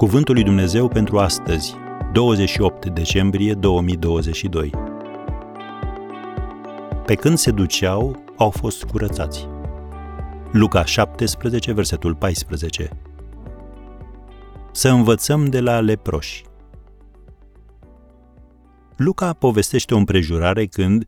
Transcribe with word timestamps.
Cuvântul 0.00 0.34
lui 0.34 0.44
Dumnezeu 0.44 0.88
pentru 0.88 1.18
astăzi, 1.18 1.74
28 2.12 2.86
decembrie 2.86 3.54
2022. 3.54 4.70
Pe 7.06 7.14
când 7.14 7.38
se 7.38 7.50
duceau, 7.50 8.24
au 8.36 8.50
fost 8.50 8.84
curățați. 8.84 9.48
Luca 10.52 10.84
17, 10.84 11.72
versetul 11.72 12.14
14. 12.14 12.90
Să 14.72 14.88
învățăm 14.88 15.44
de 15.44 15.60
la 15.60 15.80
leproși. 15.80 16.44
Luca 18.96 19.32
povestește 19.32 19.94
o 19.94 19.96
împrejurare 19.96 20.66
când 20.66 21.06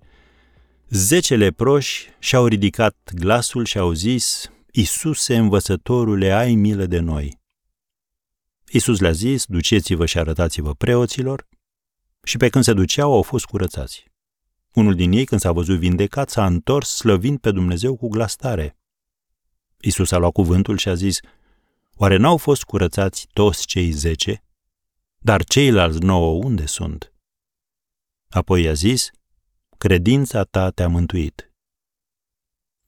zece 0.89 1.37
leproși 1.37 2.09
și-au 2.19 2.47
ridicat 2.47 2.97
glasul 3.15 3.65
și 3.65 3.79
au 3.79 3.93
zis, 3.93 4.51
Isuse, 4.73 5.37
învățătorule, 5.37 6.31
ai 6.33 6.55
milă 6.55 6.87
de 6.87 6.99
noi. 6.99 7.41
Isus 8.75 9.01
le-a 9.01 9.13
zis, 9.13 9.45
duceți-vă 9.47 10.07
și 10.07 10.19
arătați-vă 10.19 10.75
preoților, 10.75 11.49
și 12.23 12.37
pe 12.37 12.49
când 12.49 12.65
se 12.65 12.73
duceau 12.73 13.13
au 13.13 13.23
fost 13.23 13.45
curățați. 13.45 14.05
Unul 14.75 14.95
din 14.95 15.13
ei, 15.13 15.25
când 15.25 15.41
s-a 15.41 15.53
văzut 15.53 15.79
vindecat, 15.79 16.31
s-a 16.31 16.47
întors 16.47 16.89
slăvind 16.89 17.39
pe 17.39 17.51
Dumnezeu 17.51 17.97
cu 17.97 18.09
glas 18.09 18.37
tare. 18.37 18.77
Isus 19.81 20.11
a 20.11 20.17
luat 20.17 20.33
cuvântul 20.33 20.77
și 20.77 20.89
a 20.89 20.95
zis, 20.95 21.21
Oare 21.97 22.17
n-au 22.17 22.37
fost 22.37 22.63
curățați 22.63 23.29
toți 23.33 23.67
cei 23.67 23.91
zece? 23.91 24.45
Dar 25.19 25.45
ceilalți 25.45 25.99
nouă 25.99 26.45
unde 26.45 26.67
sunt? 26.67 27.13
Apoi 28.29 28.63
i-a 28.63 28.73
zis, 28.73 29.11
Credința 29.79 30.45
ta 30.45 30.71
te-a 30.71 30.89
mântuit. 30.89 31.53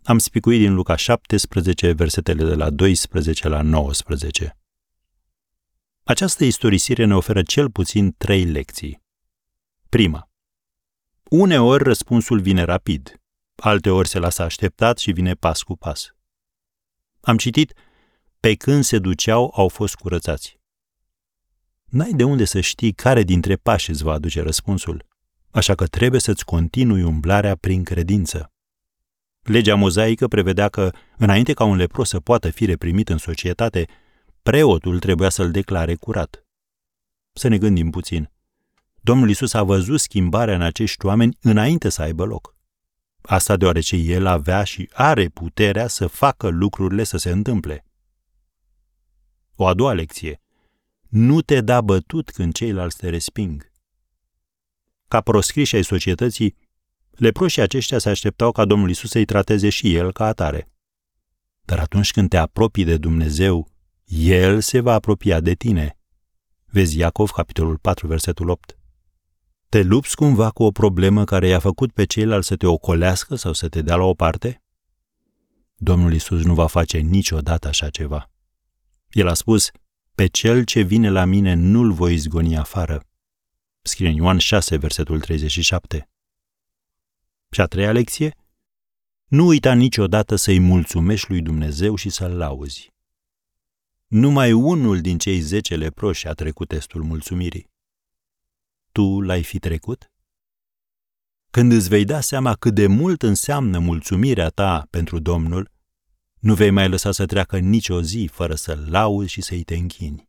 Am 0.02 0.18
spicuit 0.18 0.60
din 0.60 0.74
Luca 0.74 0.96
17, 0.96 1.92
versetele 1.92 2.44
de 2.44 2.54
la 2.54 2.70
12 2.70 3.48
la 3.48 3.62
19. 3.62 4.56
Această 6.06 6.44
istorisire 6.44 7.04
ne 7.04 7.14
oferă 7.14 7.42
cel 7.42 7.70
puțin 7.70 8.14
trei 8.16 8.44
lecții. 8.44 9.02
Prima. 9.88 10.30
Uneori 11.30 11.82
răspunsul 11.82 12.40
vine 12.40 12.62
rapid, 12.62 13.20
alteori 13.54 14.08
se 14.08 14.18
lasă 14.18 14.42
așteptat 14.42 14.98
și 14.98 15.12
vine 15.12 15.34
pas 15.34 15.62
cu 15.62 15.76
pas. 15.76 16.14
Am 17.20 17.36
citit, 17.36 17.72
pe 18.40 18.54
când 18.54 18.84
se 18.84 18.98
duceau, 18.98 19.52
au 19.56 19.68
fost 19.68 19.94
curățați. 19.94 20.58
N-ai 21.84 22.12
de 22.12 22.24
unde 22.24 22.44
să 22.44 22.60
știi 22.60 22.92
care 22.92 23.22
dintre 23.22 23.56
pași 23.56 23.90
îți 23.90 24.02
va 24.02 24.12
aduce 24.12 24.40
răspunsul, 24.40 25.06
așa 25.50 25.74
că 25.74 25.86
trebuie 25.86 26.20
să-ți 26.20 26.44
continui 26.44 27.02
umblarea 27.02 27.56
prin 27.56 27.84
credință. 27.84 28.52
Legea 29.42 29.74
mozaică 29.74 30.28
prevedea 30.28 30.68
că, 30.68 30.90
înainte 31.16 31.52
ca 31.52 31.64
un 31.64 31.76
lepros 31.76 32.08
să 32.08 32.20
poată 32.20 32.50
fi 32.50 32.64
reprimit 32.64 33.08
în 33.08 33.18
societate, 33.18 33.86
preotul 34.44 34.98
trebuia 34.98 35.28
să-l 35.28 35.50
declare 35.50 35.94
curat. 35.94 36.46
Să 37.32 37.48
ne 37.48 37.58
gândim 37.58 37.90
puțin. 37.90 38.30
Domnul 39.00 39.30
Isus 39.30 39.52
a 39.52 39.62
văzut 39.62 40.00
schimbarea 40.00 40.54
în 40.54 40.60
acești 40.60 41.06
oameni 41.06 41.36
înainte 41.40 41.88
să 41.88 42.02
aibă 42.02 42.24
loc. 42.24 42.56
Asta 43.22 43.56
deoarece 43.56 43.96
el 43.96 44.26
avea 44.26 44.64
și 44.64 44.90
are 44.92 45.28
puterea 45.28 45.86
să 45.86 46.06
facă 46.06 46.48
lucrurile 46.48 47.04
să 47.04 47.16
se 47.16 47.30
întâmple. 47.30 47.84
O 49.54 49.66
a 49.66 49.74
doua 49.74 49.92
lecție. 49.92 50.40
Nu 51.08 51.42
te 51.42 51.60
da 51.60 51.80
bătut 51.80 52.30
când 52.30 52.54
ceilalți 52.54 52.96
te 52.96 53.08
resping. 53.08 53.70
Ca 55.08 55.20
proscriși 55.20 55.76
ai 55.76 55.84
societății, 55.84 56.56
leproșii 57.10 57.62
aceștia 57.62 57.98
se 57.98 58.08
așteptau 58.08 58.52
ca 58.52 58.64
Domnul 58.64 58.90
Isus 58.90 59.10
să-i 59.10 59.24
trateze 59.24 59.68
și 59.68 59.94
el 59.94 60.12
ca 60.12 60.26
atare. 60.26 60.68
Dar 61.62 61.78
atunci 61.78 62.10
când 62.10 62.28
te 62.28 62.36
apropii 62.36 62.84
de 62.84 62.96
Dumnezeu, 62.96 63.73
El 64.16 64.60
se 64.60 64.80
va 64.80 64.92
apropia 64.92 65.40
de 65.40 65.54
tine. 65.54 65.98
Vezi 66.64 66.98
Iacov, 66.98 67.30
capitolul 67.30 67.78
4, 67.78 68.06
versetul 68.06 68.48
8. 68.48 68.78
Te 69.68 69.82
lupți 69.82 70.16
cumva 70.16 70.50
cu 70.50 70.62
o 70.62 70.70
problemă 70.70 71.24
care 71.24 71.46
i-a 71.46 71.58
făcut 71.58 71.92
pe 71.92 72.04
ceilalți 72.04 72.46
să 72.46 72.56
te 72.56 72.66
ocolească 72.66 73.34
sau 73.34 73.52
să 73.52 73.68
te 73.68 73.82
dea 73.82 73.96
la 73.96 74.04
o 74.04 74.14
parte? 74.14 74.62
Domnul 75.76 76.12
Isus 76.12 76.44
nu 76.44 76.54
va 76.54 76.66
face 76.66 76.98
niciodată 76.98 77.68
așa 77.68 77.90
ceva. 77.90 78.30
El 79.10 79.28
a 79.28 79.34
spus, 79.34 79.70
pe 80.14 80.26
cel 80.26 80.64
ce 80.64 80.80
vine 80.80 81.10
la 81.10 81.24
mine 81.24 81.54
nu-l 81.54 81.92
voi 81.92 82.14
izgoni 82.14 82.56
afară. 82.56 83.04
Scrie 83.82 84.08
în 84.08 84.14
Ioan 84.14 84.38
6, 84.38 84.76
versetul 84.76 85.20
37. 85.20 86.08
Și 87.50 87.60
a 87.60 87.66
treia 87.66 87.92
lecție? 87.92 88.34
Nu 89.26 89.46
uita 89.46 89.72
niciodată 89.72 90.36
să-i 90.36 90.58
mulțumești 90.58 91.30
lui 91.30 91.40
Dumnezeu 91.40 91.94
și 91.94 92.08
să-l 92.08 92.36
lauzi. 92.36 92.93
Numai 94.06 94.52
unul 94.52 95.00
din 95.00 95.18
cei 95.18 95.40
zece 95.40 95.76
leproși 95.76 96.26
a 96.26 96.32
trecut 96.32 96.68
testul 96.68 97.02
mulțumirii. 97.02 97.70
Tu 98.92 99.20
l-ai 99.20 99.42
fi 99.42 99.58
trecut? 99.58 100.12
Când 101.50 101.72
îți 101.72 101.88
vei 101.88 102.04
da 102.04 102.20
seama 102.20 102.54
cât 102.54 102.74
de 102.74 102.86
mult 102.86 103.22
înseamnă 103.22 103.78
mulțumirea 103.78 104.48
ta 104.48 104.86
pentru 104.90 105.18
Domnul, 105.18 105.70
nu 106.38 106.54
vei 106.54 106.70
mai 106.70 106.88
lăsa 106.88 107.12
să 107.12 107.26
treacă 107.26 107.58
nicio 107.58 108.02
zi 108.02 108.28
fără 108.32 108.54
să-l 108.54 108.86
lauzi 108.90 109.30
și 109.30 109.42
să-i 109.42 109.62
te 109.62 109.74
închini. 109.74 110.28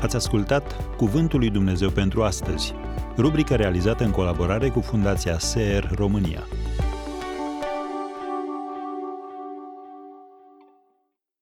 Ați 0.00 0.16
ascultat 0.16 0.96
Cuvântul 0.96 1.38
lui 1.38 1.50
Dumnezeu 1.50 1.90
pentru 1.90 2.22
astăzi, 2.22 2.74
rubrica 3.16 3.56
realizată 3.56 4.04
în 4.04 4.10
colaborare 4.10 4.68
cu 4.68 4.80
Fundația 4.80 5.38
SER 5.38 5.90
România. 5.94 6.46